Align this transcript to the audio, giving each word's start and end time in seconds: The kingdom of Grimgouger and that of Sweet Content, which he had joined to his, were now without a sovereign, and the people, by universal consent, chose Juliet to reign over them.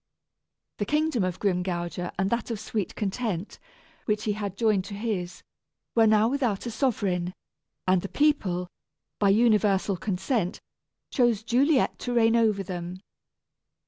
The 0.79 0.85
kingdom 0.85 1.23
of 1.23 1.37
Grimgouger 1.39 2.11
and 2.17 2.31
that 2.31 2.49
of 2.49 2.59
Sweet 2.59 2.95
Content, 2.95 3.59
which 4.05 4.23
he 4.23 4.33
had 4.33 4.57
joined 4.57 4.83
to 4.85 4.95
his, 4.95 5.43
were 5.93 6.07
now 6.07 6.27
without 6.27 6.65
a 6.65 6.71
sovereign, 6.71 7.35
and 7.87 8.01
the 8.01 8.09
people, 8.09 8.67
by 9.19 9.29
universal 9.29 9.97
consent, 9.97 10.59
chose 11.11 11.43
Juliet 11.43 11.99
to 11.99 12.15
reign 12.15 12.35
over 12.35 12.63
them. 12.63 12.97